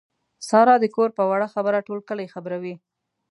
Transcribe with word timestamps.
ساره 0.49 0.75
د 0.79 0.85
کور 0.95 1.09
په 1.17 1.23
وړه 1.31 1.47
خبره 1.55 1.79
ټول 1.87 1.99
کلی 2.09 2.27
خبروي. 2.33 2.75